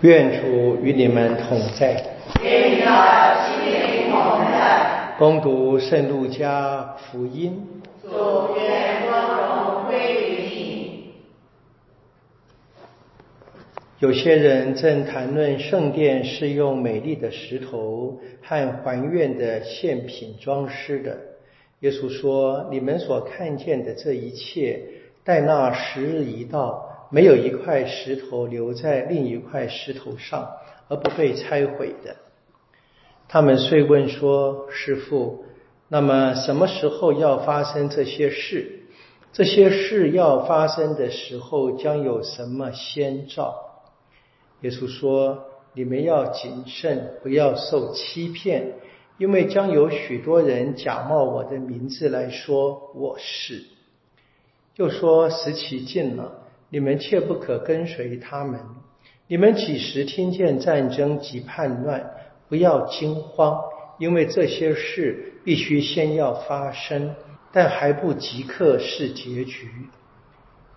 [0.00, 1.94] 愿主与你们同在。
[2.42, 2.86] 愿你的
[3.46, 5.14] 心灵同在。
[5.18, 7.66] 恭读圣路加福音。
[8.02, 8.08] 主
[8.56, 11.12] 愿光荣归于你。
[14.00, 21.16] 有些人正谈论圣殿是用美丽的石头和还愿的献品装饰的。
[21.80, 24.80] 耶稣说：“你们所看见的这一切，
[25.22, 30.50] 待那时日一到。”没有一块石头留在另一块石头上
[30.88, 32.16] 而不被拆毁的。
[33.28, 35.44] 他们遂问说：“师傅，
[35.86, 38.80] 那么什么时候要发生这些事？
[39.32, 43.84] 这些事要发生的时候将有什么先兆？”
[44.62, 48.72] 耶稣说：“你们要谨慎，不要受欺骗，
[49.18, 53.62] 因为将有许多人假冒我的名字来说我是，
[54.74, 56.40] 就说时其近了。”
[56.74, 58.58] 你们切不可跟随他们。
[59.28, 62.10] 你们几时听见战争及叛乱，
[62.48, 63.60] 不要惊慌，
[64.00, 67.14] 因为这些事必须先要发生，
[67.52, 69.68] 但还不即刻是结局。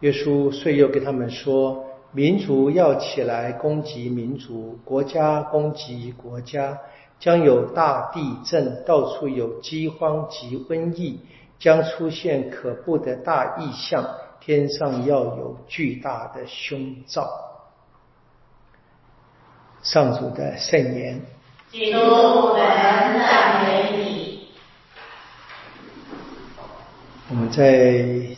[0.00, 6.76] 耶稣遂又给他们说：民族要起来攻击民族，国家攻击国家，
[7.20, 11.20] 将有大地震，到处有饥荒及瘟疫，
[11.60, 14.04] 将出现可怖的大异象。
[14.44, 17.26] 天上要有巨大的胸罩。
[19.82, 21.18] 上主的圣言。
[21.70, 24.48] 基督，我们赞美你。
[27.30, 28.36] 我们在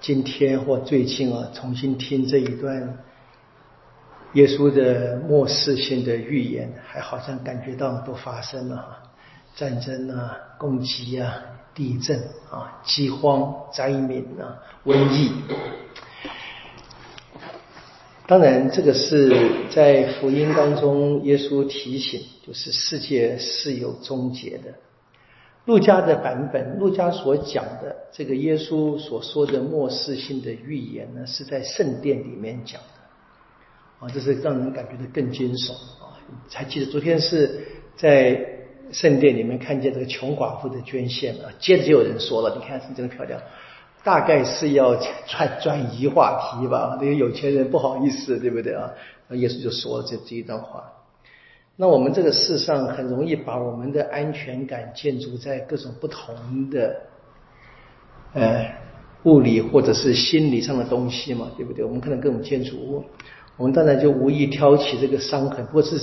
[0.00, 2.96] 今天或最近啊，重新听这一段
[4.34, 8.96] 耶稣的末世性的预言，还好像感觉到都发生了
[9.56, 11.42] 战争啊，攻击啊。
[11.78, 12.18] 地震
[12.50, 15.30] 啊，饥荒、灾民啊，瘟疫。
[18.26, 19.32] 当然，这个是
[19.70, 24.74] 在福音当中，耶稣提醒，就是世界是有终结的。
[25.66, 34.04] 路加的版本，路加所讲的这个耶稣所说的末世性的预言呢，是在圣殿里面讲的。
[34.04, 36.18] 啊，这是让人感觉到更惊悚啊！
[36.52, 37.64] 还记得昨天是
[37.96, 38.57] 在。
[38.92, 43.40] 圣殿里面看见这个穷寡妇的捐献啊，接着就有人说了：“你看是真的漂亮，
[44.02, 44.94] 大概是要
[45.26, 46.96] 转转移话题吧？
[47.00, 48.90] 那些有钱人不好意思，对不对啊？”
[49.28, 50.84] 那耶稣就说了这这一段话。
[51.76, 56.96] 那我们这个世上很容易把我们的安全感建筑在各种不同的
[58.32, 58.66] 呃
[59.24, 61.84] 物理或者是心理上的东西嘛，对不对？
[61.84, 63.04] 我们可能各种建筑物，
[63.56, 65.98] 我们当然就无意挑起这个伤痕，不过是。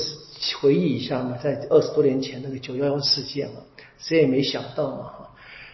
[0.62, 3.62] 回忆一下嘛，在二十多年前那个九幺幺事件嘛，
[3.98, 5.32] 谁也没想到嘛哈。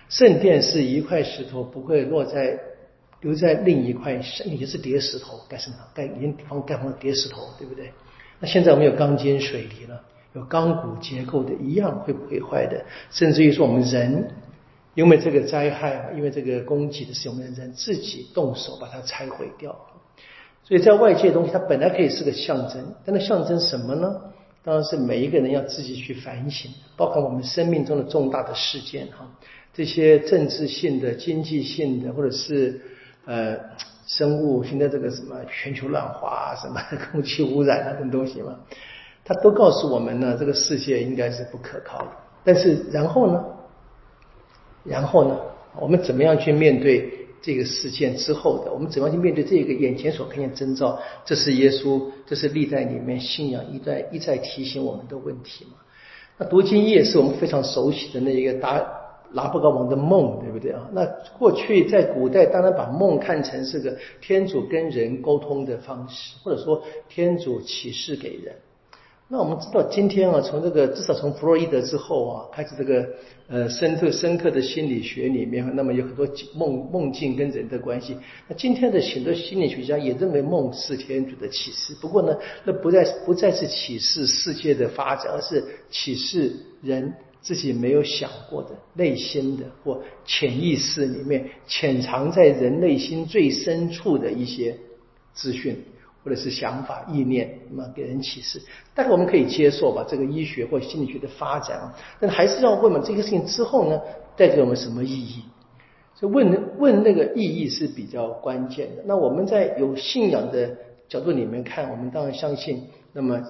[0.10, 2.60] 圣殿是一块石头，不会落在
[3.22, 5.78] 留在另一块，也是叠石头盖什么？
[5.94, 7.92] 盖已经方盖成叠石头，对不对？
[8.40, 10.02] 那现在我们有钢筋水泥了，
[10.34, 12.84] 有钢骨结构的，一样会毁坏的。
[13.12, 14.32] 甚至于说我们人，
[14.96, 19.76] 因为这个灾害，因为这个攻击的是我们人自己动手把它拆毁掉。
[20.64, 24.22] 所以在外界东西，它本来可以是个象征，但那象征什么呢？
[24.64, 29.28] 当然是每一个人要自己去反省，包括我们生命中的重大的事件哈，
[29.74, 32.80] 这些政治性的、经济性的，或者是
[33.26, 33.58] 呃
[34.06, 36.80] 生物性的这个什么全球暖化、什么
[37.12, 38.60] 空气污染啊等东西嘛，
[39.26, 42.12] 它都告诉我们呢，这个世界应该是不可靠的。
[42.44, 43.44] 但是然后呢，
[44.84, 45.40] 然后呢，
[45.80, 47.21] 我们怎么样去面对？
[47.41, 51.00] 这个事件之后的，我们怎么样去面对这个眼前所看见征兆？
[51.25, 55.72] 这是耶稣，这是历代里面信仰一再一再提醒我们的问题嘛？
[56.38, 58.81] 那读经也是我们非常熟悉的那一个达
[59.34, 60.90] 拉布高王的梦，对不对啊？
[60.94, 61.06] 那
[61.40, 68.53] 过去在古代，当然把梦看成是个天主跟人沟通的方式，或者说天主启示给人。
[69.34, 73.08] 那我们知道，今天啊，从这个至少从弗洛伊德之后啊，开始这个
[73.47, 78.18] 呃深刻深刻的心理学里面，那么有很多梦梦境跟人的关系。
[78.50, 86.51] 那今天的许多心理学家也认为梦是天主的启示，不过呢，那不再不再是启示世界的发展，而是启示
[86.81, 94.75] 人自己没有想过的内心的或潜意识里面潜藏在人内心最深处的一些
[95.33, 95.81] 资讯。
[96.23, 98.62] 或者是想法、意念，那么给人启示，
[98.94, 100.06] 大概我们可以接受吧。
[100.07, 104.00] 这个医学或心理学的发展啊，但还是要问嘛，这个事情之后呢，
[104.35, 105.44] 带给我们什么意义？
[106.13, 109.03] 所以问问那个意义是比较关键的。
[109.06, 110.77] 那我们在有信仰的
[111.09, 113.41] 角度里面看，我们当然相信，那么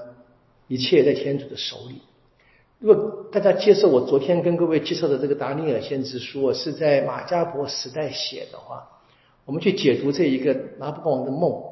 [0.68, 2.02] 一切在天主的手里。
[2.80, 8.88] 如果大家接受我昨天跟各位介绍的这个达尼尔先知书是在马加伯时代写的话，
[9.46, 11.71] 我们去解读这一个拿破仑的梦。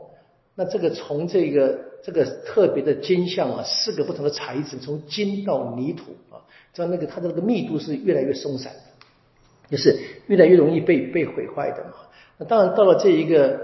[0.59, 9.97] 那这个从这个这个特别的金像啊，四个不同的材质，从金到泥土啊，这样那个它的那个密度是越来越松散的，就是
[10.27, 11.94] 越来越容易被被毁坏的嘛。
[12.38, 13.57] 那当然到了这一个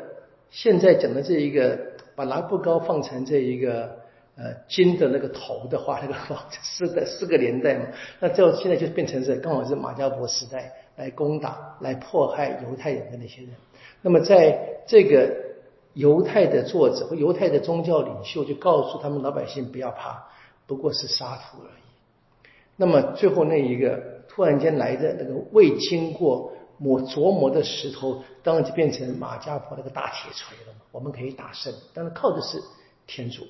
[0.50, 1.77] 现在讲的这一个，
[2.15, 3.97] 把拿布高放成这一个
[4.38, 6.15] 呃金的那个头的话，那个
[6.63, 7.88] 四个四个年代嘛，
[8.21, 13.51] 那这现在就变成是刚好是马加伯时代来攻打、来迫害犹太人的那些人。
[14.01, 14.57] 那么在
[14.88, 15.44] 这个。
[15.95, 20.27] 犹太的作者和犹太的宗教领袖就告诉他们老百姓不要怕，
[20.68, 22.47] 不过是沙土而已。
[22.75, 30.80] 那么最后那一个突然间来的那个未经过磨琢磨的石头，当然就变成马加婆那个大铁锤了嘛。
[30.92, 32.62] 我们可以打胜，但是靠的是
[33.07, 33.44] 天主。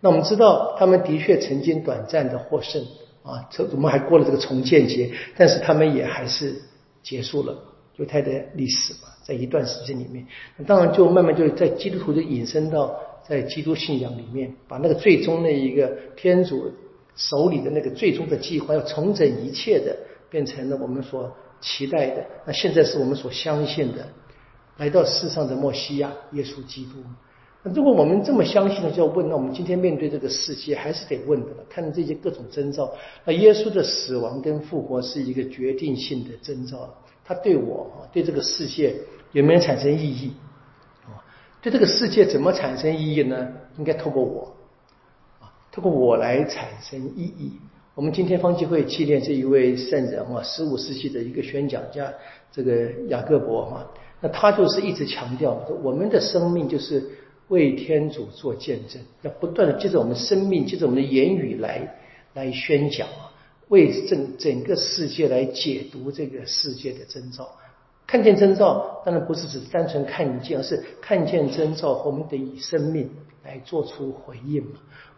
[0.00, 2.82] 那我们知道他们的确曾经短暂的获胜
[3.22, 6.62] 啊，这我们还过了这个重建节，但是他们也还是
[7.02, 7.58] 结束了
[8.00, 9.08] 犹太的历史嘛。
[9.22, 10.26] 在一段时间里面，
[10.56, 15.86] 那当然就慢慢就在基督徒就引申到在基督信仰里面，把那个最终的一个
[16.16, 16.68] 天主
[17.14, 19.96] 手里的那个最终的计划，要重整一切的，
[20.28, 22.26] 变成了我们所期待的。
[22.44, 24.08] 那现在是我们所相信的，
[24.78, 26.94] 来到世上的墨西亚耶稣基督。
[27.62, 31.48] 那如果我们这么相信的，就要问：那我们今天面对这个世界，还是得问的。
[31.68, 32.90] 看这些各种征兆，
[33.24, 36.92] 那耶稣的死亡跟复活是一个决定性的征兆，
[37.30, 38.96] 他对我对这个世界。
[39.32, 40.32] 有没有产生意义？
[41.04, 41.22] 啊，
[41.62, 43.46] 对这个世界怎么产生意义呢？
[43.78, 44.52] 应该透过我，
[45.38, 47.52] 啊，透过我来产生意义。
[47.94, 52.12] 我们今天方济会纪念这一位圣人啊，十五世纪的一个宣讲家，
[52.50, 53.86] 这个雅各伯哈，
[54.20, 57.08] 那他就是一直强调，我们的生命就是
[57.46, 62.00] 为天主做见证，要不断的借着我们生命，借着我们的言语来
[62.34, 63.29] 来宣讲啊，
[63.70, 67.48] 为整整个世界来解读这个世界的征兆。
[68.06, 73.08] 看见征兆，当然不是只单纯看一件，而是看见征兆，我们得以生命
[73.44, 74.72] 来做出回应嘛。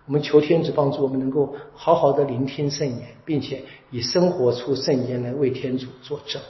[0.06, 6.42] 我们求天主帮助我们，能够好好的聆听圣言，并且以生活出圣言来为天主作证。